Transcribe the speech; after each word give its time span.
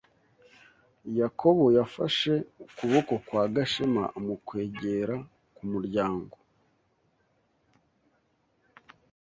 Yakobo 1.19 1.65
yafashe 1.77 2.33
ukuboko 2.65 3.13
kwa 3.25 3.43
Gashema 3.53 4.03
amukwegera 4.17 5.15
ku 5.55 5.61
muryango. 5.71 6.35